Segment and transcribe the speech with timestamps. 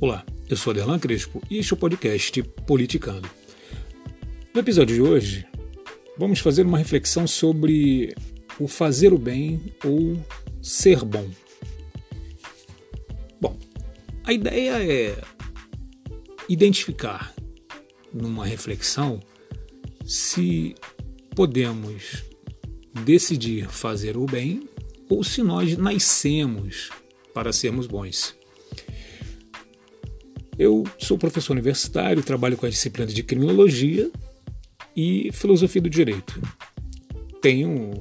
[0.00, 3.28] Olá, eu sou Adelan Crespo e este é o podcast Politicando.
[4.54, 5.44] No episódio de hoje,
[6.16, 8.14] vamos fazer uma reflexão sobre
[8.60, 10.16] o fazer o bem ou
[10.62, 11.28] ser bom.
[13.40, 13.58] Bom,
[14.22, 15.20] a ideia é
[16.48, 17.34] identificar
[18.14, 19.18] numa reflexão
[20.06, 20.76] se
[21.34, 22.22] podemos
[23.04, 24.62] decidir fazer o bem
[25.08, 26.88] ou se nós nascemos
[27.34, 28.37] para sermos bons.
[30.58, 34.10] Eu sou professor universitário, trabalho com a disciplina de criminologia
[34.96, 36.42] e filosofia do direito.
[37.40, 37.92] Tenho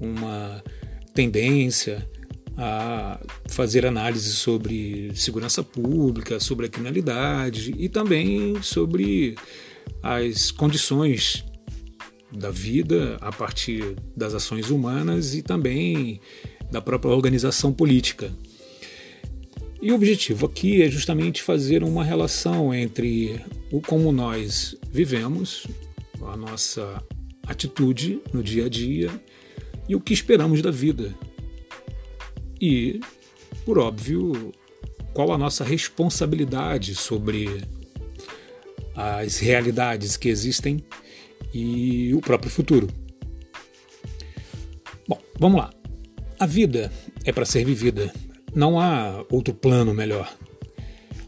[0.00, 0.64] uma
[1.12, 2.08] tendência
[2.56, 9.34] a fazer análise sobre segurança pública, sobre a criminalidade e também sobre
[10.02, 11.44] as condições
[12.32, 16.18] da vida a partir das ações humanas e também
[16.70, 18.32] da própria organização política.
[19.82, 23.40] E o objetivo aqui é justamente fazer uma relação entre
[23.72, 25.66] o como nós vivemos,
[26.20, 27.02] a nossa
[27.46, 29.10] atitude no dia a dia
[29.88, 31.14] e o que esperamos da vida.
[32.60, 33.00] E,
[33.64, 34.52] por óbvio,
[35.14, 37.62] qual a nossa responsabilidade sobre
[38.94, 40.84] as realidades que existem
[41.54, 42.86] e o próprio futuro.
[45.08, 45.70] Bom, vamos lá.
[46.38, 46.92] A vida
[47.24, 48.12] é para ser vivida.
[48.54, 50.36] Não há outro plano melhor.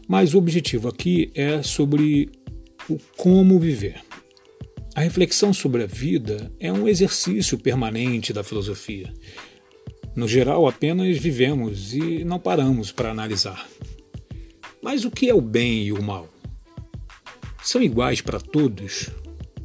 [0.07, 2.29] Mas o objetivo aqui é sobre
[2.89, 4.01] o como viver.
[4.95, 9.11] A reflexão sobre a vida é um exercício permanente da filosofia.
[10.15, 13.67] No geral, apenas vivemos e não paramos para analisar.
[14.81, 16.29] Mas o que é o bem e o mal?
[17.63, 19.09] São iguais para todos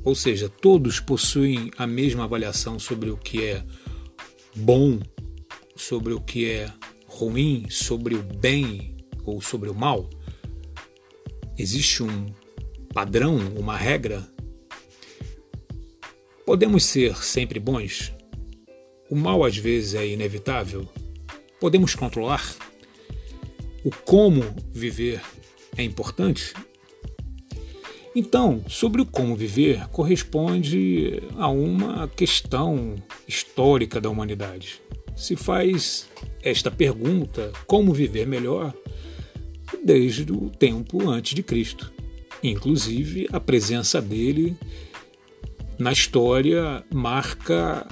[0.08, 3.62] ou seja, todos possuem a mesma avaliação sobre o que é
[4.56, 4.98] bom,
[5.76, 6.72] sobre o que é
[7.18, 10.08] ruim, sobre o bem ou sobre o mal?
[11.58, 12.26] Existe um
[12.94, 14.24] padrão, uma regra?
[16.46, 18.14] Podemos ser sempre bons?
[19.10, 20.88] O mal às vezes é inevitável?
[21.60, 22.54] Podemos controlar?
[23.84, 25.20] O como viver
[25.76, 26.54] é importante?
[28.14, 32.94] Então, sobre o como viver corresponde a uma questão
[33.26, 34.80] histórica da humanidade.
[35.18, 36.08] Se faz
[36.42, 38.72] esta pergunta, como viver melhor,
[39.84, 41.92] desde o tempo antes de Cristo.
[42.42, 44.56] Inclusive, a presença dele
[45.76, 47.86] na história marca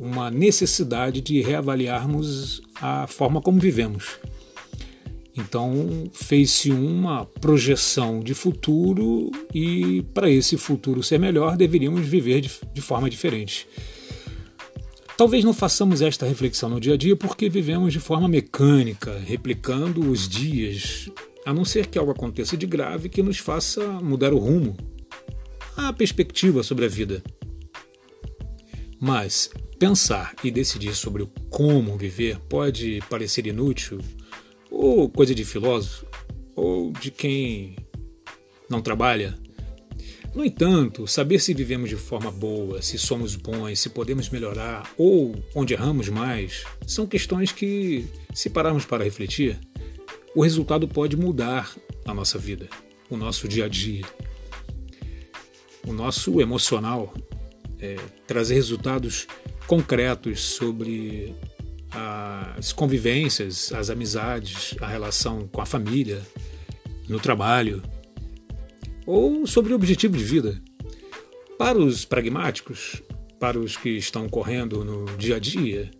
[0.00, 4.18] uma necessidade de reavaliarmos a forma como vivemos.
[5.36, 12.80] Então fez-se uma projeção de futuro e para esse futuro ser melhor deveríamos viver de,
[12.80, 13.66] forma diferente.
[15.22, 20.10] Talvez não façamos esta reflexão no dia a dia porque vivemos de forma mecânica, replicando
[20.10, 21.08] os dias,
[21.46, 24.76] a não ser que algo aconteça de grave que nos faça mudar o rumo,
[25.76, 27.22] a perspectiva sobre a vida.
[29.00, 34.00] Mas pensar e decidir sobre como viver pode parecer inútil
[34.72, 36.04] ou coisa de filósofo,
[36.56, 37.76] ou de quem
[38.68, 39.38] não trabalha.
[40.34, 45.34] No entanto, saber se vivemos de forma boa, se somos bons, se podemos melhorar ou
[45.54, 49.60] onde erramos mais, são questões que, se pararmos para refletir,
[50.34, 51.70] o resultado pode mudar
[52.06, 52.66] a nossa vida,
[53.10, 54.06] o nosso dia a dia,
[55.86, 57.12] o nosso emocional,
[57.78, 59.26] é, trazer resultados
[59.66, 61.34] concretos sobre
[61.90, 66.22] as convivências, as amizades, a relação com a família,
[67.06, 67.82] no trabalho,
[69.06, 70.62] ou sobre o objetivo de vida.
[71.58, 73.02] Para os pragmáticos,
[73.38, 75.90] para os que estão correndo no dia a dia,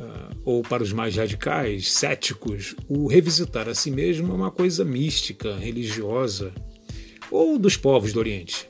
[0.00, 4.84] ah, ou para os mais radicais, céticos, o revisitar a si mesmo é uma coisa
[4.84, 6.52] mística, religiosa,
[7.30, 8.68] ou dos povos do Oriente,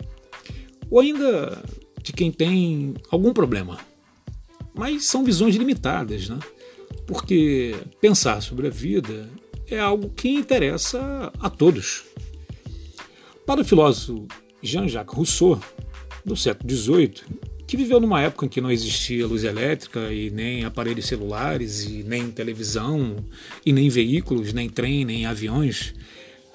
[0.90, 1.62] ou ainda
[2.02, 3.78] de quem tem algum problema
[4.76, 6.38] mas são visões limitadas, né?
[7.06, 9.28] porque pensar sobre a vida
[9.68, 12.04] é algo que interessa a todos.
[13.46, 14.26] Para o filósofo
[14.60, 15.60] Jean-Jacques Rousseau,
[16.24, 17.14] do século XVIII,
[17.64, 22.02] que viveu numa época em que não existia luz elétrica e nem aparelhos celulares e
[22.02, 23.24] nem televisão
[23.64, 25.94] e nem veículos, nem trem, nem aviões,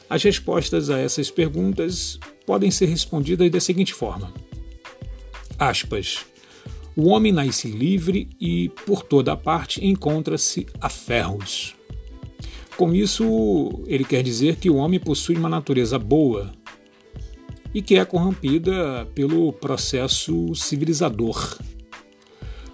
[0.09, 4.33] as respostas a essas perguntas podem ser respondidas da seguinte forma:
[5.57, 6.25] aspas,
[6.93, 11.73] o homem nasce livre e, por toda parte, encontra-se a ferros.
[12.75, 16.51] Com isso, ele quer dizer que o homem possui uma natureza boa
[17.73, 21.57] e que é corrompida pelo processo civilizador.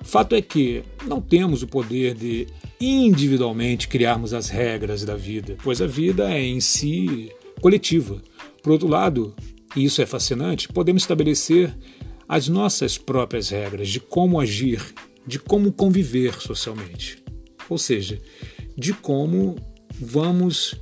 [0.02, 2.48] Fato é que não temos o poder de
[2.80, 8.22] individualmente criarmos as regras da vida, pois a vida é em si coletiva.
[8.64, 9.36] Por outro lado,
[9.76, 11.76] e isso é fascinante, podemos estabelecer
[12.28, 14.82] as nossas próprias regras de como agir,
[15.26, 17.24] de como conviver socialmente.
[17.70, 18.20] Ou seja,
[18.78, 19.56] de como
[20.00, 20.76] vamos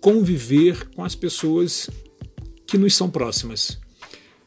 [0.00, 1.88] conviver com as pessoas
[2.70, 3.80] que nos são próximas.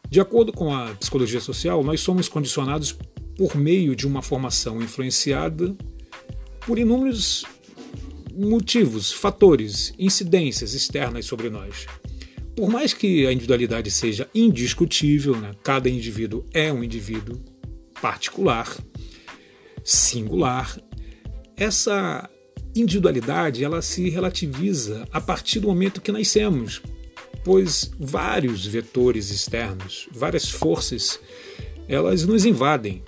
[0.09, 2.95] De acordo com a psicologia social, nós somos condicionados
[3.37, 5.75] por meio de uma formação influenciada
[6.65, 7.43] por inúmeros
[8.33, 11.85] motivos, fatores, incidências externas sobre nós.
[12.55, 17.41] Por mais que a individualidade seja indiscutível, né, cada indivíduo é um indivíduo
[18.01, 18.73] particular,
[19.83, 20.79] singular,
[21.57, 22.29] essa
[22.73, 26.81] individualidade ela se relativiza a partir do momento que nascemos,
[27.43, 31.19] pois vários vetores externos, várias forças,
[31.87, 33.03] elas nos invadem,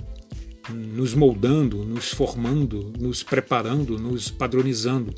[0.69, 5.13] nos moldando, nos formando, nos preparando, nos padronizando.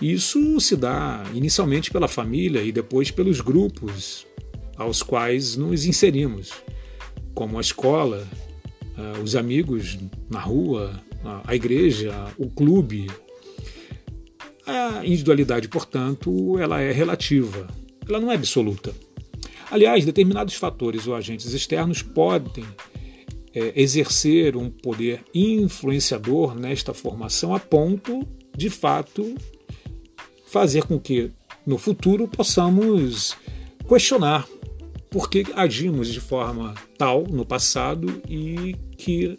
[0.00, 4.26] Isso se dá inicialmente pela família e depois pelos grupos
[4.76, 6.52] aos quais nos inserimos,
[7.34, 8.26] como a escola,
[8.96, 9.98] ah, os amigos
[10.30, 11.02] na rua,
[11.44, 13.10] a igreja, o clube.
[14.66, 17.66] A individualidade, portanto, ela é relativa,
[18.08, 18.94] ela não é absoluta.
[19.70, 22.64] Aliás, determinados fatores ou agentes externos podem
[23.54, 28.26] é, exercer um poder influenciador nesta formação a ponto,
[28.56, 29.34] de fato,
[30.46, 31.30] fazer com que
[31.66, 33.36] no futuro possamos
[33.86, 34.48] questionar
[35.10, 39.36] por que agimos de forma tal no passado e que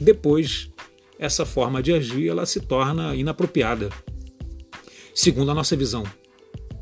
[0.00, 0.70] depois
[1.18, 3.90] essa forma de agir ela se torna inapropriada,
[5.14, 6.04] segundo a nossa visão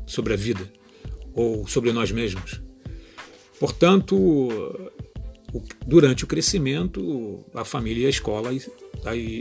[0.05, 0.69] sobre a vida
[1.35, 2.61] ou sobre nós mesmos.
[3.59, 4.95] Portanto,
[5.85, 8.49] durante o crescimento, a família e a escola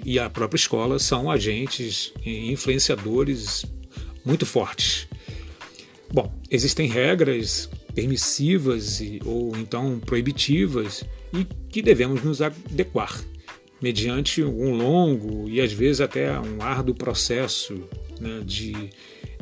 [0.05, 3.65] e a própria escola são agentes influenciadores
[4.25, 5.09] muito fortes.
[6.13, 13.25] Bom, existem regras permissivas ou então proibitivas e que devemos nos adequar
[13.81, 17.83] mediante um longo e às vezes até um árduo processo
[18.21, 18.91] né, de,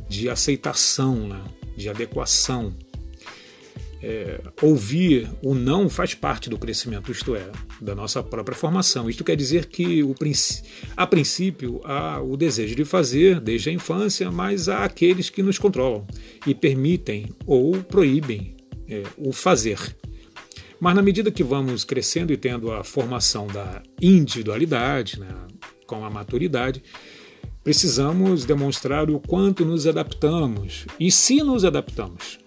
[0.08, 1.42] de aceitação, né,
[1.76, 2.74] de adequação
[4.02, 7.48] é, ouvir o não faz parte do crescimento, isto é,
[7.80, 9.08] da nossa própria formação.
[9.08, 10.14] Isto quer dizer que, o,
[10.96, 15.58] a princípio, há o desejo de fazer desde a infância, mas há aqueles que nos
[15.58, 16.04] controlam
[16.46, 18.56] e permitem ou proíbem
[18.88, 19.78] é, o fazer.
[20.80, 25.28] Mas na medida que vamos crescendo e tendo a formação da individualidade, né,
[25.86, 26.82] com a maturidade,
[27.62, 32.38] precisamos demonstrar o quanto nos adaptamos e se nos adaptamos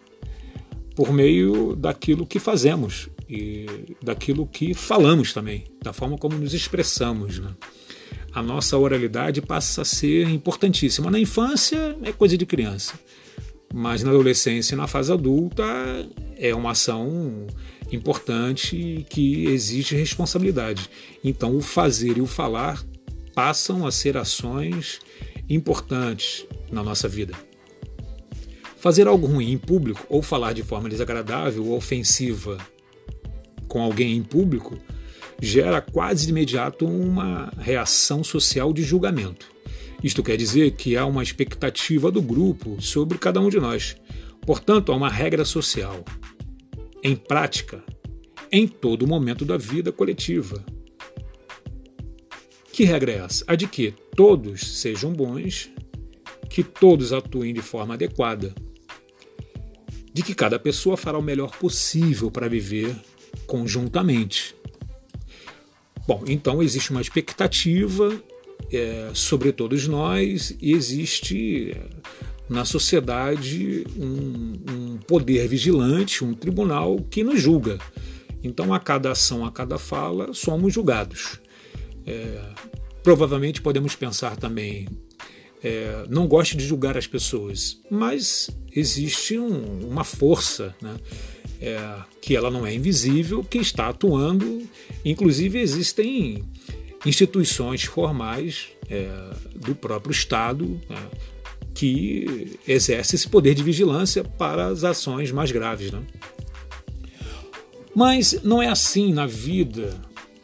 [0.95, 3.65] por meio daquilo que fazemos e
[4.01, 7.39] daquilo que falamos também, da forma como nos expressamos.
[7.39, 7.49] Né?
[8.33, 11.11] A nossa oralidade passa a ser importantíssima.
[11.11, 12.93] Na infância é coisa de criança,
[13.73, 15.63] mas na adolescência e na fase adulta
[16.37, 17.47] é uma ação
[17.91, 20.89] importante que exige responsabilidade.
[21.23, 22.83] Então, o fazer e o falar
[23.35, 24.99] passam a ser ações
[25.49, 27.33] importantes na nossa vida.
[28.77, 32.57] Fazer algo ruim em público ou falar de forma desagradável ou ofensiva
[33.67, 34.77] com alguém em público
[35.41, 39.47] gera quase de imediato uma reação social de julgamento.
[40.01, 43.97] Isto quer dizer que há uma expectativa do grupo sobre cada um de nós.
[44.45, 46.05] Portanto, há uma regra social,
[47.03, 47.83] em prática,
[48.51, 50.63] em todo momento da vida coletiva.
[52.75, 53.45] Que regra é essa?
[53.47, 55.69] A de que todos sejam bons,
[56.49, 58.53] que todos atuem de forma adequada,
[60.13, 62.93] de que cada pessoa fará o melhor possível para viver
[63.47, 64.53] conjuntamente.
[66.05, 68.21] Bom, então existe uma expectativa
[68.69, 71.81] é, sobre todos nós e existe é,
[72.49, 77.79] na sociedade um, um, poder vigilante, um tribunal que nos julga.
[78.43, 81.39] Então, a cada ação, a cada fala, somos julgados.
[82.05, 82.41] É,
[83.03, 84.87] provavelmente podemos pensar também
[85.65, 90.95] é, não gosto de julgar as pessoas, mas existe um, uma força, né?
[91.59, 94.61] É, que ela não é invisível, que está atuando.
[95.03, 96.43] Inclusive existem
[97.03, 99.09] instituições formais é,
[99.55, 101.07] do próprio Estado né?
[101.73, 105.91] que exercem esse poder de vigilância para as ações mais graves.
[105.91, 106.03] Né?
[107.95, 109.99] Mas não é assim na vida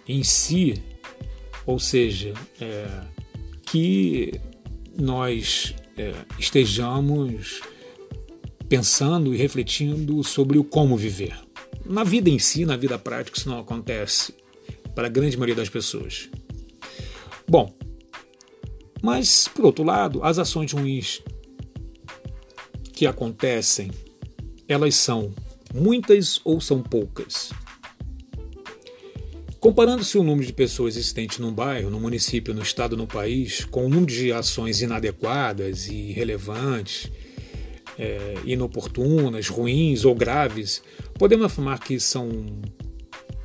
[0.08, 0.82] em si,
[1.66, 2.88] ou seja, é,
[3.66, 4.40] que
[5.00, 7.62] nós é, estejamos
[8.68, 11.38] pensando e refletindo sobre o como viver.
[11.86, 14.34] Na vida em si, na vida prática, isso não acontece
[14.96, 16.30] para a grande maioria das pessoas.
[17.48, 17.74] Bom,
[19.02, 21.22] mas por outro lado, as ações ruins
[22.94, 23.90] que acontecem,
[24.68, 25.34] elas são
[25.74, 27.52] muitas ou são poucas?
[29.62, 33.86] Comparando-se o número de pessoas existentes num bairro, no município, no estado, no país, com
[33.86, 37.12] o número de ações inadequadas e irrelevantes,
[37.96, 40.82] é, inoportunas, ruins ou graves,
[41.14, 42.28] podemos afirmar que são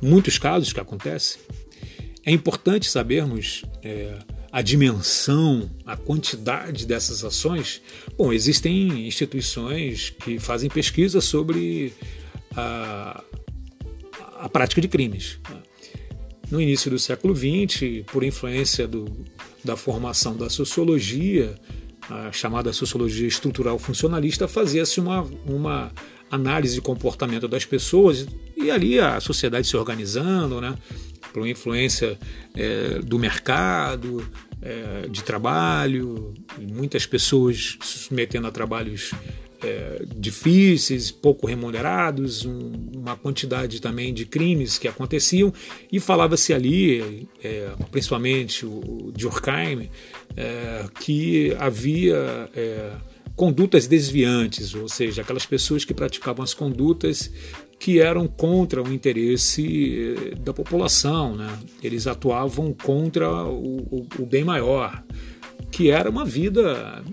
[0.01, 1.39] muitos casos que acontecem.
[2.25, 4.17] É importante sabermos é,
[4.51, 7.79] a dimensão, a quantidade dessas ações.
[8.17, 11.93] Bom, existem instituições que fazem pesquisa sobre
[12.55, 13.23] a,
[14.39, 15.37] a prática de crimes.
[15.47, 15.66] Né?
[16.49, 19.05] No início do século XX, por influência do,
[19.63, 21.55] da formação da sociologia,
[22.09, 25.91] a chamada sociologia estrutural funcionalista, fazia-se uma, uma
[26.31, 28.25] análise de comportamento das pessoas
[28.55, 30.75] e ali a sociedade se organizando, né,
[31.33, 32.17] por influência
[32.55, 34.25] é, do mercado,
[34.61, 39.11] é, de trabalho, muitas pessoas se submetendo a trabalhos
[39.61, 45.53] é, difíceis, pouco remunerados, um, uma quantidade também de crimes que aconteciam,
[45.91, 49.89] e falava-se ali, é, principalmente o Durkheim,
[50.35, 52.91] é, que havia é,
[53.35, 57.31] condutas desviantes, ou seja, aquelas pessoas que praticavam as condutas
[57.79, 61.59] que eram contra o interesse é, da população, né?
[61.83, 65.03] eles atuavam contra o, o, o bem maior,
[65.71, 67.03] que era uma vida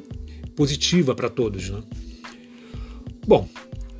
[0.57, 1.69] positiva para todos.
[1.69, 1.83] Né?
[3.26, 3.49] Bom,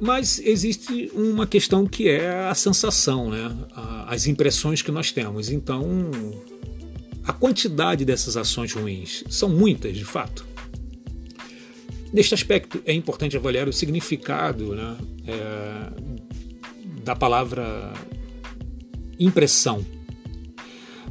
[0.01, 3.57] mas existe uma questão que é a sensação, né?
[4.07, 5.51] as impressões que nós temos.
[5.51, 6.11] Então,
[7.25, 10.47] a quantidade dessas ações ruins são muitas, de fato.
[12.13, 17.93] Neste aspecto, é importante avaliar o significado né, é, da palavra
[19.19, 19.85] impressão.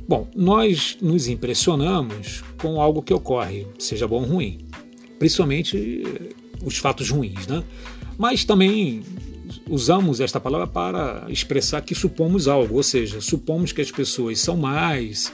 [0.07, 4.59] Bom, nós nos impressionamos com algo que ocorre, seja bom ou ruim,
[5.17, 6.03] principalmente
[6.63, 7.63] os fatos ruins, né?
[8.23, 9.03] Mas também
[9.69, 14.55] usamos esta palavra para expressar que supomos algo, ou seja, supomos que as pessoas são
[14.55, 15.29] mais,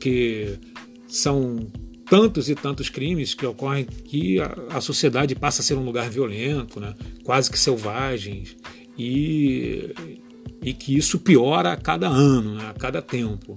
[0.00, 0.58] que
[1.06, 1.70] são
[2.10, 6.80] tantos e tantos crimes que ocorrem que a, sociedade passa a ser um lugar violento,
[6.80, 6.96] né?
[7.22, 8.42] quase que selvagem,
[8.98, 9.94] e,
[10.60, 12.70] e que isso piora a cada ano, né?
[12.70, 13.56] a cada tempo.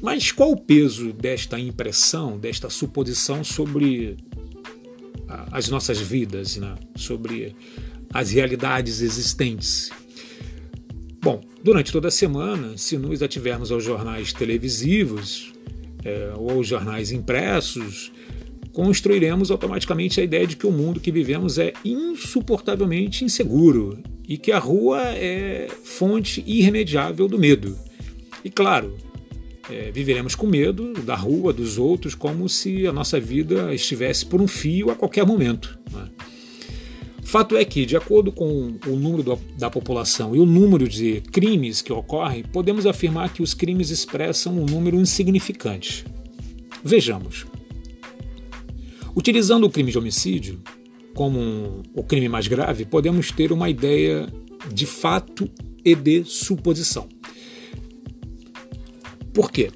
[0.00, 4.16] Mas qual o peso desta impressão, desta suposição sobre
[5.50, 6.74] as nossas vidas, né?
[6.96, 7.54] sobre
[8.12, 9.90] as realidades existentes.
[11.22, 15.52] Bom, durante toda a semana, se nos ativermos aos jornais televisivos
[16.04, 18.10] é, ou aos jornais impressos,
[18.72, 24.52] construiremos automaticamente a ideia de que o mundo que vivemos é insuportavelmente inseguro e que
[24.52, 27.76] a rua é fonte irremediável do medo.
[28.44, 28.96] E claro,
[29.70, 34.40] é, viveremos com medo da rua, dos outros, como se a nossa vida estivesse por
[34.40, 35.78] um fio a qualquer momento.
[35.92, 36.08] Né?
[37.22, 41.20] Fato é que, de acordo com o número do, da população e o número de
[41.30, 46.04] crimes que ocorrem, podemos afirmar que os crimes expressam um número insignificante.
[46.82, 47.46] Vejamos.
[49.14, 50.60] Utilizando o crime de homicídio
[51.14, 54.26] como um, o crime mais grave, podemos ter uma ideia
[54.72, 55.48] de fato
[55.84, 57.08] e de suposição.
[59.32, 59.70] Por quê?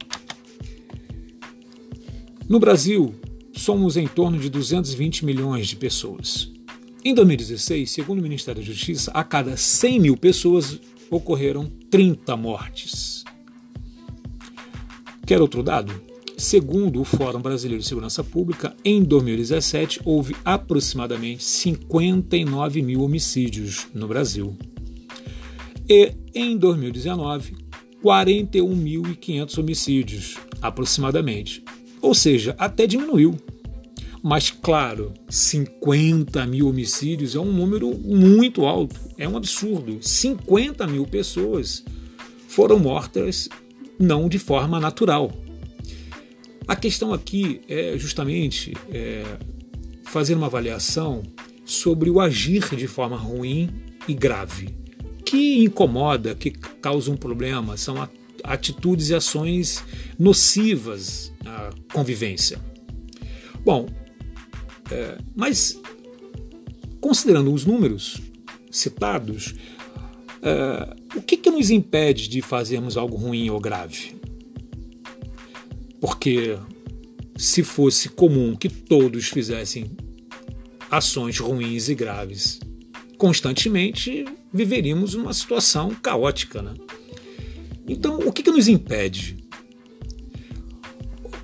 [2.49, 3.15] No Brasil,
[3.53, 6.53] somos em torno de 220 milhões de pessoas.
[7.05, 10.81] Em 2016, segundo o Ministério da Justiça, a cada 100 mil pessoas
[11.11, 13.25] ocorreram 30 mortes.
[15.27, 15.93] Quer outro dado?
[16.37, 24.09] Segundo o Fórum Brasileiro de Segurança Pública, em 2017 houve aproximadamente 59 mil homicídios no
[24.09, 24.57] Brasil.
[25.89, 27.55] E em 2019,
[28.05, 31.65] 41.500 homicídios, aproximadamente.
[32.03, 33.35] Ou seja, até diminuiu.
[34.23, 39.99] Mas, claro, 50 mil homicídios é um número muito alto, é um absurdo.
[40.03, 41.83] 50 mil pessoas
[42.47, 43.49] foram mortas
[43.99, 45.33] não de forma natural.
[46.69, 49.25] A questão aqui é justamente é,
[50.05, 51.23] fazer uma avaliação
[51.65, 53.71] sobre o agir de forma ruim
[54.07, 54.84] e grave
[55.25, 58.09] que incomoda, que causa um problema, são
[58.43, 59.83] atitudes e ações
[60.19, 62.61] nocivas à convivência.
[63.65, 63.89] Bom,
[64.91, 65.81] é, mas
[67.01, 68.21] considerando os números
[68.71, 69.55] citados,
[70.43, 74.17] é, o que, que nos impede de fazermos algo ruim ou grave?
[76.01, 76.59] Porque
[77.37, 79.91] se fosse comum que todos fizessem
[80.91, 82.61] ações ruins e graves
[83.17, 86.63] constantemente, viveríamos uma situação caótica.
[86.63, 86.75] Né?
[87.89, 89.37] Então, o que, que nos impede?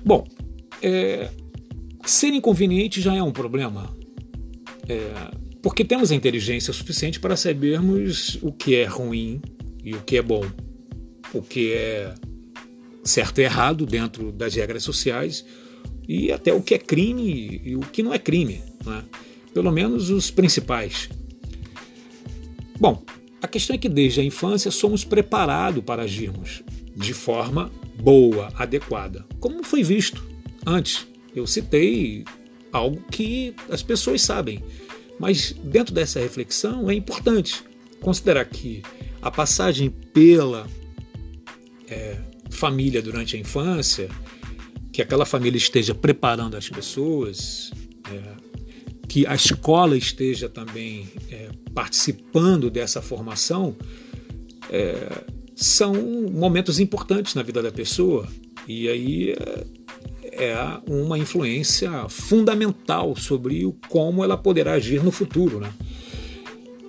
[0.03, 0.25] Bom,
[0.81, 1.29] é,
[2.05, 3.93] ser inconveniente já é um problema.
[4.87, 9.41] É, porque temos a inteligência suficiente para sabermos o que é ruim
[9.83, 10.43] e o que é bom,
[11.33, 12.15] o que é
[13.03, 15.45] certo e errado dentro das regras sociais
[16.07, 19.03] e até o que é crime e o que não é crime, né?
[19.53, 21.09] pelo menos os principais.
[22.81, 23.03] Bom,
[23.43, 26.63] a questão é que desde a infância somos preparados para agirmos
[26.95, 27.71] de forma
[28.01, 30.27] boa, adequada, como foi visto
[30.65, 31.05] antes.
[31.35, 32.25] Eu citei
[32.73, 34.63] algo que as pessoas sabem,
[35.19, 37.63] mas dentro dessa reflexão é importante
[38.01, 38.81] considerar que
[39.21, 40.65] a passagem pela
[41.87, 42.17] é,
[42.49, 44.09] família durante a infância,
[44.91, 47.69] que aquela família esteja preparando as pessoas,
[48.11, 48.50] é,
[49.11, 53.75] que a escola esteja também é, participando dessa formação,
[54.69, 55.93] é, são
[56.31, 58.25] momentos importantes na vida da pessoa.
[58.65, 60.55] E aí é, é
[60.87, 65.59] uma influência fundamental sobre o como ela poderá agir no futuro.
[65.59, 65.73] Né?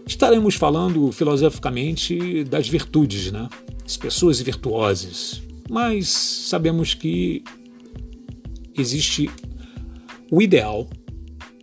[0.06, 3.48] Estaremos falando filosoficamente das virtudes, né?
[3.84, 7.42] as pessoas virtuosas, mas sabemos que
[8.78, 9.28] existe
[10.30, 10.88] o ideal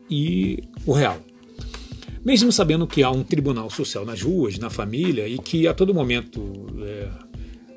[0.09, 1.19] e o real.
[2.23, 5.93] Mesmo sabendo que há um tribunal social nas ruas, na família, e que a todo
[5.93, 7.09] momento é,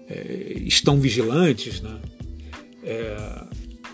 [0.09, 2.01] é, estão vigilantes, né?
[2.85, 3.45] É,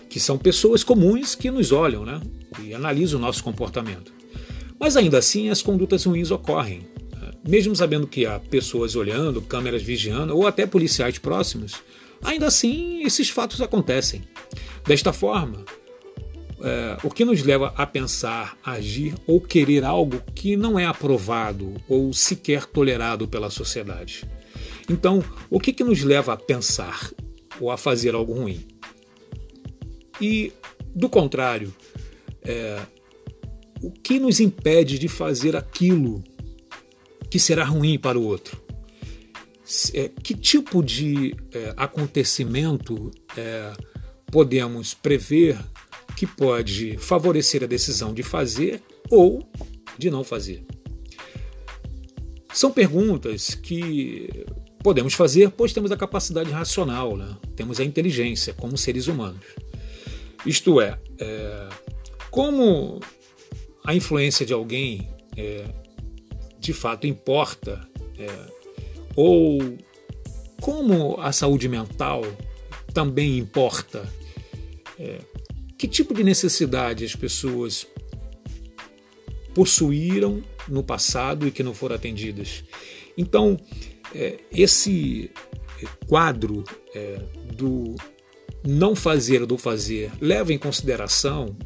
[0.09, 2.19] que são pessoas comuns que nos olham né?
[2.63, 4.11] e analisam o nosso comportamento.
[4.79, 6.87] Mas ainda assim, as condutas ruins ocorrem.
[7.47, 11.75] Mesmo sabendo que há pessoas olhando, câmeras vigiando, ou até policiais próximos,
[12.23, 14.23] ainda assim esses fatos acontecem.
[14.85, 15.63] Desta forma,
[16.61, 21.73] é, o que nos leva a pensar, agir ou querer algo que não é aprovado
[21.87, 24.25] ou sequer tolerado pela sociedade.
[24.89, 27.11] Então, o que, que nos leva a pensar
[27.59, 28.65] ou a fazer algo ruim?
[30.19, 30.51] E,
[30.93, 31.73] do contrário,
[32.43, 32.79] é,
[33.81, 36.23] o que nos impede de fazer aquilo
[37.29, 38.61] que será ruim para o outro?
[39.93, 43.71] É, que tipo de é, acontecimento é,
[44.31, 45.57] podemos prever
[46.19, 49.41] que pode favorecer a decisão de fazer ou
[49.97, 50.65] de não fazer.
[52.51, 54.45] São perguntas que
[54.83, 57.37] podemos fazer, pois temos a capacidade racional, né?
[57.55, 59.45] temos a inteligência como seres humanos.
[60.45, 61.69] Isto é, é
[62.29, 62.99] como
[63.85, 65.67] a influência de alguém é,
[66.59, 67.79] de fato importa,
[68.17, 68.27] é,
[69.15, 69.57] ou
[70.59, 72.23] como a saúde mental
[72.93, 74.05] também importa,
[74.99, 75.19] é,
[75.79, 77.87] que tipo de necessidade as pessoas
[79.55, 82.65] possuíram no passado e que não foram atendidas.
[83.17, 83.57] Então,
[84.13, 85.31] é, esse
[86.05, 87.21] quadro é,
[87.55, 87.95] do
[88.67, 91.57] não fazer ou do fazer leva em consideração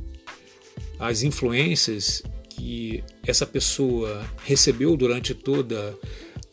[1.00, 5.98] as influências que essa pessoa recebeu durante toda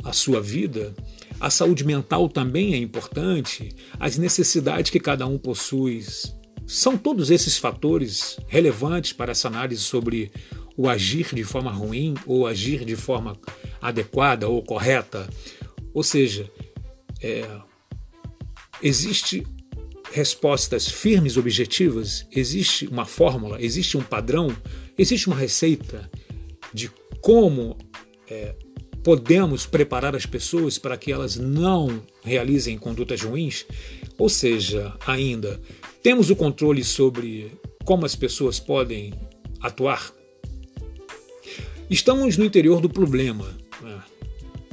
[0.02, 0.94] a sua vida.
[1.38, 3.68] A saúde mental também é importante,
[3.98, 6.02] as necessidades que cada um possui
[6.70, 10.30] são todos esses fatores relevantes para essa análise sobre
[10.76, 13.36] o agir de forma ruim ou agir de forma
[13.82, 15.28] adequada ou correta.
[15.92, 16.48] Ou seja,
[17.20, 17.44] é,
[18.80, 19.44] existe
[20.12, 24.56] respostas firmes, objetivas, existe uma fórmula, existe um padrão,
[24.96, 26.08] existe uma receita
[26.72, 26.88] de
[27.20, 27.76] como
[28.28, 28.54] é,
[29.02, 33.66] podemos preparar as pessoas para que elas não realizem condutas ruins.
[34.16, 35.60] Ou seja, ainda
[36.02, 37.52] temos o controle sobre
[37.84, 39.12] como as pessoas podem
[39.60, 40.12] atuar?
[41.88, 44.02] Estamos no interior do problema, né?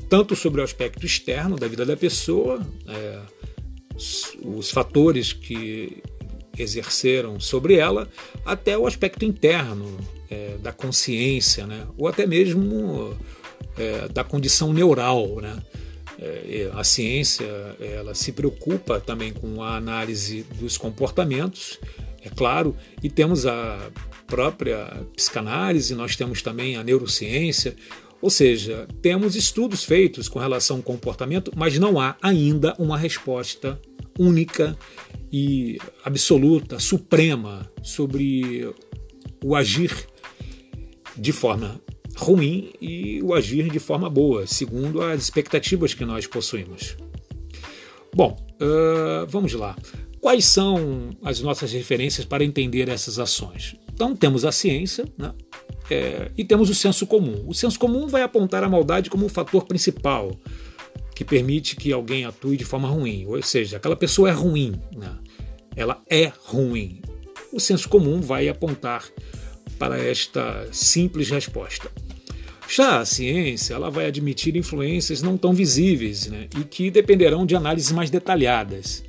[0.07, 3.19] tanto sobre o aspecto externo da vida da pessoa, é,
[4.45, 6.03] os, fatores que
[6.57, 8.07] exerceram sobre ela,
[8.45, 9.97] até o aspecto interno
[10.29, 11.87] é, da consciência, né?
[11.97, 13.17] ou até mesmo
[13.77, 15.41] é, da condição neural.
[15.41, 15.57] Né?
[16.19, 17.45] É, a ciência
[17.79, 21.79] ela se preocupa também com a análise dos comportamentos,
[22.23, 23.91] é claro, e temos a
[24.25, 27.75] própria psicanálise, nós temos também a neurociência,
[28.21, 33.79] ou seja, temos estudos feitos com relação ao comportamento, mas não há ainda uma resposta
[34.17, 34.77] única
[35.31, 38.73] e absoluta, suprema sobre
[39.43, 39.91] o agir
[41.15, 41.79] de forma
[42.17, 46.97] ruim e o agir de forma boa, segundo as expectativas que nós possuímos.
[48.13, 49.75] Bom, uh, vamos lá.
[50.19, 53.75] Quais são as nossas referências para entender essas ações?
[53.93, 55.33] Então, temos a ciência né?
[55.89, 57.45] É, e temos o senso comum.
[57.47, 60.31] O senso comum vai apontar a maldade como um fator principal
[61.15, 64.73] que permite que alguém atue de forma ruim, ou seja, aquela pessoa é ruim.
[64.95, 65.17] Né?
[65.77, 67.01] ela é ruim.
[67.53, 69.05] O senso comum vai apontar
[69.77, 71.91] para esta simples resposta.
[72.67, 77.55] Já a ciência ela vai admitir influências não tão visíveis né, e que dependerão de
[77.55, 79.03] análises mais detalhadas.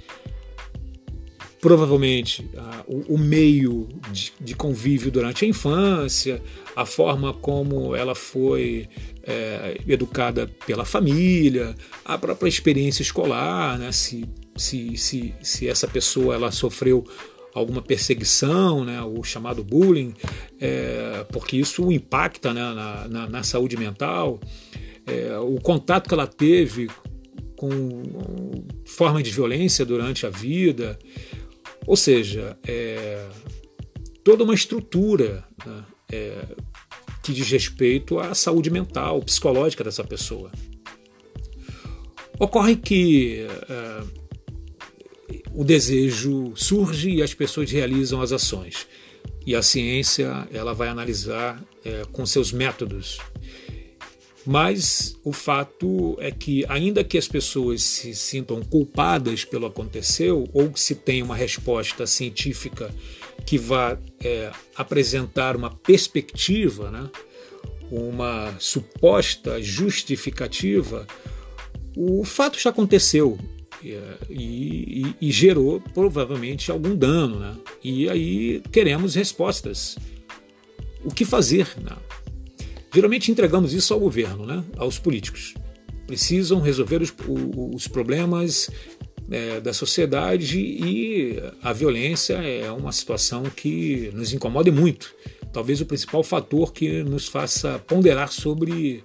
[1.60, 2.48] Provavelmente
[2.86, 6.40] o, meio de, de, convívio durante a infância,
[6.76, 8.88] a forma como ela foi
[9.24, 14.24] é, educada pela família, a própria experiência escolar, né, se,
[14.56, 17.04] se, se, se essa pessoa ela sofreu
[17.58, 20.14] alguma perseguição, né, o chamado bullying,
[20.60, 24.40] é, porque isso impacta né, na, na, na, saúde mental,
[25.06, 26.88] é, o contato que ela teve
[27.56, 28.02] com
[28.84, 30.98] formas de violência durante a vida,
[31.86, 33.26] ou seja, é,
[34.22, 36.44] toda uma estrutura né, é,
[37.22, 40.52] que diz respeito à saúde mental, psicológica dessa pessoa.
[42.38, 44.17] Ocorre que é,
[45.58, 48.86] o desejo surge e as pessoas realizam as ações.
[49.44, 53.18] E a ciência ela vai analisar é, com seus métodos.
[54.46, 60.70] Mas o fato é que, ainda que as pessoas se sintam culpadas pelo aconteceu, ou
[60.70, 62.94] que se tenha uma resposta científica
[63.44, 67.10] que vá é, apresentar uma perspectiva, né,
[67.90, 71.04] uma suposta justificativa,
[71.96, 73.36] o fato já aconteceu
[73.82, 73.98] e,
[74.30, 77.38] e, e, gerou provavelmente algum dano.
[77.38, 77.54] Né?
[77.82, 79.96] E aí queremos respostas.
[81.04, 81.68] O que fazer?
[81.80, 81.96] Né?
[82.92, 84.64] Geralmente entregamos isso ao governo, né?
[84.76, 85.54] aos políticos.
[86.06, 87.12] Precisam resolver os,
[87.74, 88.70] os problemas
[89.30, 95.14] é, da sociedade e a violência é uma situação que nos incomoda muito.
[95.52, 99.02] Talvez o principal fator que nos faça ponderar sobre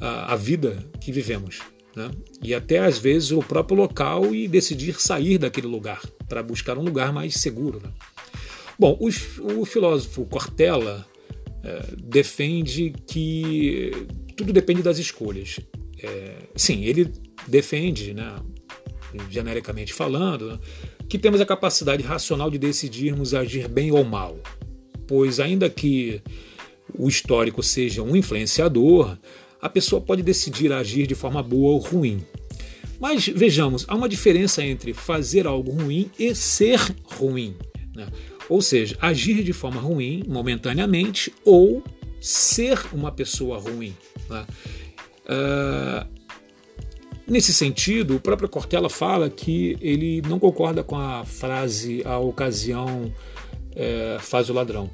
[0.00, 2.10] a, a vida que vivemos né?
[2.42, 6.82] e até às vezes o próprio local e decidir sair daquele lugar para buscar um
[6.82, 7.80] lugar mais seguro.
[7.82, 7.90] Né?
[8.78, 9.08] Bom, o,
[9.60, 11.06] o, filósofo Cortella
[11.62, 15.60] é, defende que tudo depende das escolhas.
[16.02, 17.10] É, sim, ele
[17.46, 18.36] defende, né,
[19.30, 20.58] genericamente falando, né,
[21.08, 24.38] que temos a capacidade racional de decidirmos agir bem ou mal,
[25.06, 26.20] pois ainda que
[26.98, 29.16] o histórico seja um influenciador,
[29.64, 32.22] a pessoa pode decidir agir de forma boa ou ruim.
[33.00, 37.56] Mas vejamos, há uma diferença entre fazer algo ruim e ser ruim.
[37.96, 38.06] Né?
[38.46, 41.82] Ou seja, agir de forma ruim momentaneamente ou
[42.20, 43.96] ser uma pessoa ruim.
[44.28, 44.46] Né?
[45.24, 46.06] Uh,
[47.26, 53.10] nesse sentido, o próprio Cortella fala que ele não concorda com a frase a ocasião
[53.74, 54.90] é, faz o ladrão.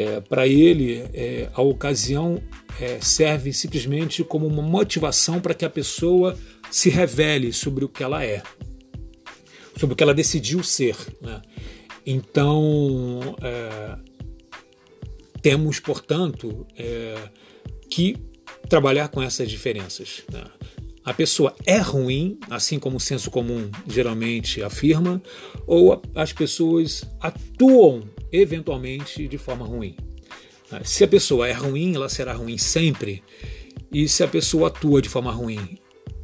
[0.00, 2.42] É, Para ele, é, a ocasião
[2.80, 6.38] é, serve simplesmente como uma motivação para que a pessoa
[6.70, 8.42] se revele sobre o que ela é,
[9.76, 10.96] sobre o que ela decidiu ser.
[11.20, 11.42] Né?
[12.06, 13.98] Então, é,
[15.42, 17.14] temos, portanto, é,
[17.90, 18.16] que
[18.68, 20.22] trabalhar com essas diferenças.
[20.32, 20.44] Né?
[21.04, 25.22] A pessoa é ruim, assim como o senso comum geralmente afirma,
[25.66, 29.96] ou as pessoas atuam eventualmente de forma ruim.
[30.84, 33.22] Se a pessoa é ruim, ela será ruim sempre.
[33.92, 35.78] E se a pessoa atua de forma ruim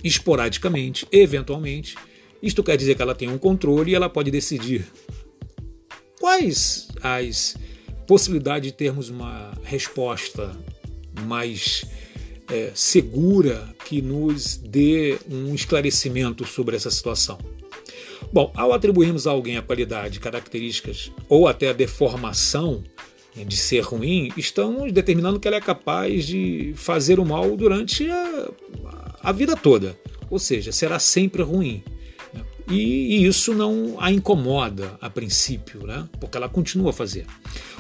[0.05, 1.97] esporadicamente, eventualmente,
[2.41, 4.87] isto quer dizer que ela tem um controle e ela pode decidir
[6.21, 7.57] quais as
[8.07, 10.57] possibilidades de termos uma resposta
[11.23, 11.85] mais
[12.49, 17.39] é, segura que nos dê um esclarecimento sobre essa situação.
[18.33, 22.83] Bom, ao atribuirmos a alguém a qualidade, características ou até a deformação
[23.35, 28.09] né, de ser ruim, estamos determinando que ela é capaz de fazer o mal durante
[28.11, 28.51] a,
[29.23, 29.99] a vida toda.
[30.31, 31.83] Ou seja, será sempre ruim.
[32.35, 32.43] Né?
[32.69, 36.09] E, e, isso não a incomoda a princípio, né?
[36.21, 37.27] porque ela continua a fazer.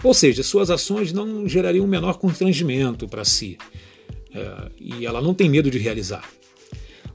[0.03, 3.59] Ou seja, suas ações não gerariam o menor constrangimento para si.
[4.33, 6.25] É, e ela não tem medo de realizar.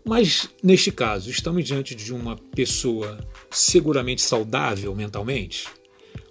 [0.04, 5.68] Mas, neste caso, estamos diante de uma pessoa seguramente saudável mentalmente?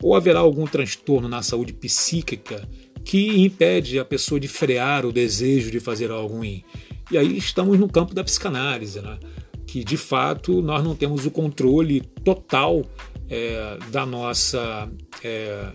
[0.03, 2.69] Ou haverá algum transtorno na saúde psíquica
[3.05, 6.65] que impede a pessoa de frear o desejo de fazer algo ruim?
[7.11, 9.19] E aí estamos no campo da psicanálise, né?
[9.67, 12.85] que de fato nós não temos o controle total
[13.29, 14.91] é, da nossa
[15.23, 15.73] é,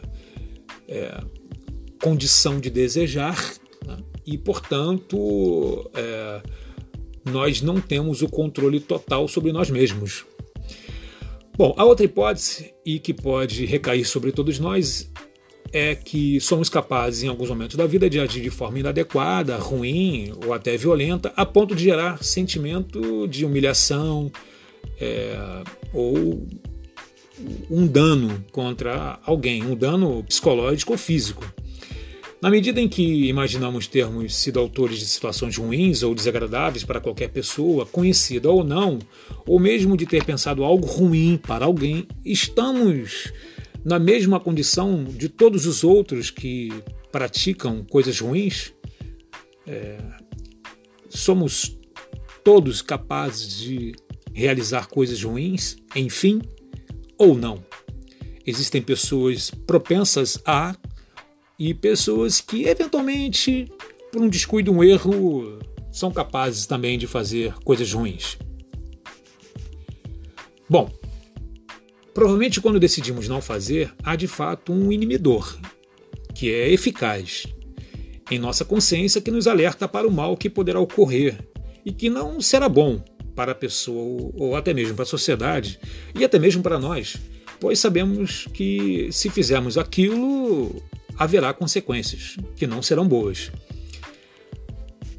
[0.85, 1.23] é,
[2.01, 3.41] condição de desejar
[3.87, 3.97] né?
[4.25, 6.41] e, portanto, é,
[7.25, 10.25] nós não temos o controle total sobre nós mesmos.
[11.57, 15.09] Bom, a outra hipótese, e que pode recair sobre todos nós,
[15.71, 20.33] é que somos capazes, em alguns momentos da vida, de agir de forma inadequada, ruim
[20.45, 24.31] ou até violenta, a ponto de gerar sentimento de humilhação
[24.99, 26.45] é, ou
[27.69, 31.45] um dano contra alguém, um dano psicológico ou físico.
[32.45, 37.29] Na medida em que imaginamos termos sido autores de situações ruins ou desagradáveis para qualquer
[37.29, 38.99] pessoa, conhecida ou não,
[39.47, 43.33] ou mesmo de ter pensado algo ruim para alguém, estamos
[43.83, 46.71] na mesma condição de todos os outros que
[47.11, 48.71] praticam coisas ruins?
[49.65, 49.97] É,
[51.09, 51.75] somos
[52.43, 53.95] todos capazes de
[54.31, 56.39] realizar coisas ruins, enfim,
[57.17, 57.65] ou não?
[58.45, 60.75] Existem pessoas propensas a
[61.57, 63.71] e pessoas que, eventualmente,
[64.11, 65.59] por um descuido, um erro,
[65.91, 68.37] são capazes também de fazer coisas ruins.
[70.69, 70.91] Bom,
[72.13, 75.57] provavelmente quando decidimos não fazer, há de fato um inibidor,
[76.33, 77.45] que é eficaz
[78.29, 81.37] em nossa consciência, que nos alerta para o mal que poderá ocorrer
[81.85, 82.99] e que não será bom
[83.35, 85.79] para a pessoa ou até mesmo para a sociedade
[86.17, 87.17] e até mesmo para nós,
[87.59, 90.81] pois sabemos que se fizermos aquilo,
[91.17, 93.51] haverá consequências que não serão boas.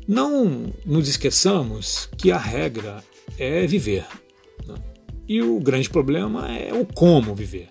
[0.06, 3.02] Não nos esqueçamos que a regra
[3.38, 4.06] é viver.
[4.66, 4.74] Né?
[5.28, 7.68] E o grande problema é o como viver.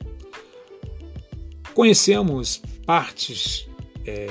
[1.73, 3.67] Conhecemos partes
[4.05, 4.27] é,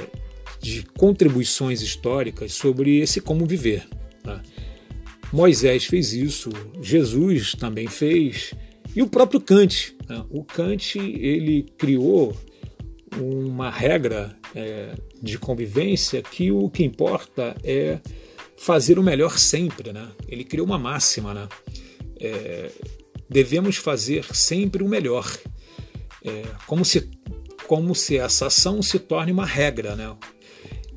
[0.60, 3.86] de contribuições históricas sobre esse como viver.
[4.24, 4.40] Né?
[5.32, 8.54] Moisés fez isso, Jesus também fez,
[8.94, 9.96] e o próprio Kant.
[10.08, 10.24] Né?
[10.30, 12.36] O Kant ele criou
[13.18, 18.00] uma regra é, de convivência que o que importa é
[18.56, 19.92] fazer o melhor sempre.
[19.92, 20.08] Né?
[20.28, 21.34] Ele criou uma máxima.
[21.34, 21.48] Né?
[22.20, 22.70] É,
[23.28, 25.30] devemos fazer sempre o melhor.
[26.24, 27.08] É, como, se,
[27.66, 29.94] como se essa ação se torne uma regra.
[29.94, 30.14] Né?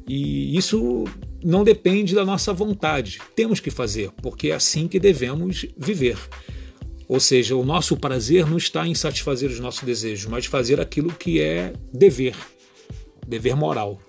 [0.08, 1.04] E isso
[1.44, 3.20] não depende da nossa vontade.
[3.36, 6.18] Temos que fazer, porque é assim que devemos viver.
[7.08, 11.14] Ou seja, o nosso prazer não está em satisfazer os nossos desejos, mas fazer aquilo
[11.14, 12.36] que é dever,
[13.26, 14.00] dever moral.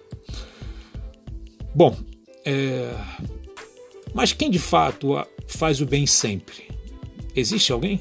[1.74, 1.96] Bom,
[2.44, 2.92] é...
[4.12, 5.14] mas quem de fato
[5.46, 6.68] faz o bem sempre?
[7.36, 8.00] Existe alguém?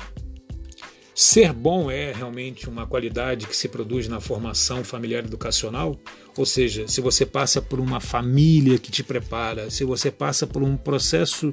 [1.13, 5.99] Ser bom é realmente uma qualidade que se produz na formação familiar educacional?
[6.37, 10.61] Ou seja, se você passa por uma família que te prepara, se você passa por
[10.61, 11.51] um processo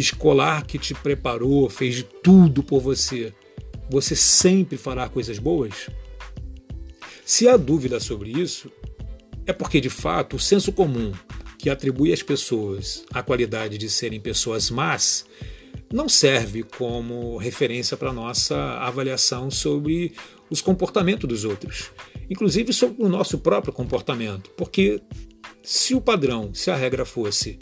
[0.00, 3.32] escolar que te preparou, fez de tudo por você,
[3.90, 5.88] você sempre fará coisas boas?
[7.24, 8.70] Se há dúvida sobre isso,
[9.46, 11.12] é porque de fato o senso comum
[11.58, 15.26] que atribui às pessoas a qualidade de serem pessoas más
[15.92, 20.12] não serve como referência para nossa avaliação sobre
[20.50, 21.90] os comportamentos dos outros,
[22.30, 25.02] inclusive sobre o nosso próprio comportamento, porque
[25.62, 27.58] se o padrão, se a regra fosse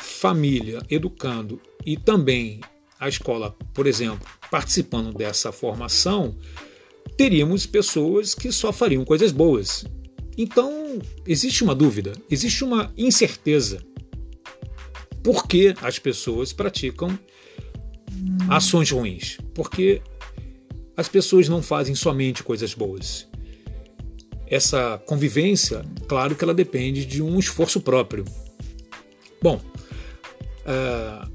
[0.00, 2.60] família educando e também
[2.98, 6.36] a escola, por exemplo, participando dessa formação,
[7.16, 9.84] teríamos pessoas que só fariam coisas boas.
[10.36, 13.82] Então, existe uma dúvida, existe uma incerteza.
[15.22, 17.18] Por que as pessoas praticam
[18.48, 19.38] ações ruins?
[19.54, 20.02] Porque
[20.96, 23.26] as pessoas não fazem somente coisas boas.
[24.46, 28.24] Essa convivência, claro que ela depende de um esforço próprio.
[29.42, 29.60] Bom,
[30.70, 31.30] uh,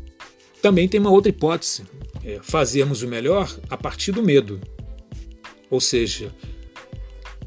[0.61, 1.83] também tem uma outra hipótese:
[2.23, 4.59] é fazermos o melhor a partir do medo.
[5.69, 6.31] Ou seja,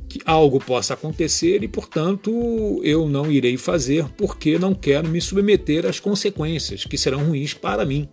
[0.08, 5.86] que algo possa acontecer e, portanto, eu não irei fazer porque não quero me submeter
[5.86, 8.08] às consequências que serão ruins para mim.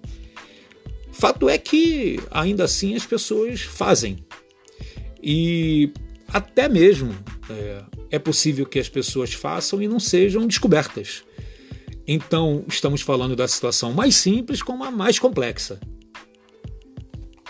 [1.11, 4.17] Fato é que, ainda assim, as pessoas fazem.
[5.23, 5.91] E
[6.27, 7.15] até mesmo
[7.49, 11.23] é, é possível que as pessoas façam e não sejam descobertas.
[12.07, 15.79] Então, estamos falando da situação mais simples com a mais complexa.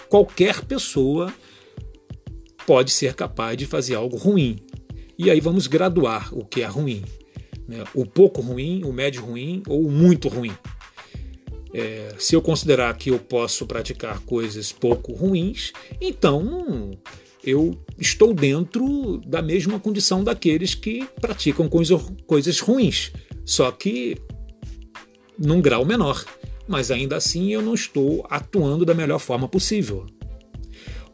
[0.08, 1.34] Qualquer pessoa
[2.66, 4.58] pode ser capaz de fazer algo ruim.
[5.18, 7.04] E aí vamos graduar o que é ruim.
[7.68, 7.84] Né?
[7.94, 10.54] O pouco ruim, o médio ruim ou o muito ruim.
[11.74, 16.92] É, se eu considerar que eu posso praticar coisas pouco ruins, então
[17.44, 23.12] eu estou dentro da mesma condição daqueles que praticam coisa, coisas ruins.
[23.44, 24.18] Só que
[25.38, 26.24] num grau menor,
[26.68, 30.06] mas ainda assim eu não estou atuando da melhor forma possível.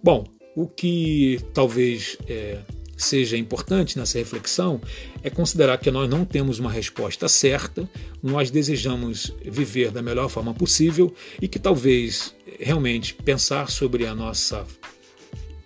[0.04, 2.60] Bom, o que talvez é,
[2.98, 4.82] seja importante nessa reflexão
[5.24, 7.90] é considerar que nós não temos uma resposta certa,
[8.22, 14.66] nós desejamos viver da melhor forma possível e que talvez realmente pensar sobre a nossa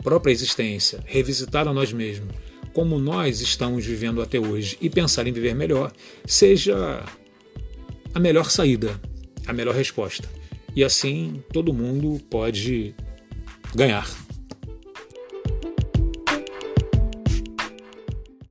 [0.04, 2.30] própria existência, revisitar a nós mesmos,
[2.74, 5.92] como nós estamos vivendo até hoje e pensar em viver melhor,
[6.26, 7.04] seja
[8.16, 9.00] a melhor saída,
[9.46, 10.28] a melhor resposta.
[10.74, 12.96] E assim todo mundo pode
[13.76, 14.10] ganhar.